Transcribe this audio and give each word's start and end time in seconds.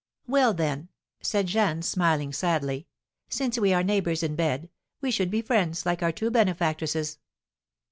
"Well, 0.25 0.55
then," 0.55 0.89
said 1.21 1.45
Jeanne, 1.45 1.83
smiling 1.83 2.33
sadly, 2.33 2.87
"since 3.29 3.59
we 3.59 3.71
are 3.71 3.83
neighbours 3.83 4.23
in 4.23 4.35
bed, 4.35 4.67
we 4.99 5.11
should 5.11 5.29
be 5.29 5.43
friends 5.43 5.85
like 5.85 6.01
our 6.01 6.11
two 6.11 6.31
benefactresses." 6.31 7.19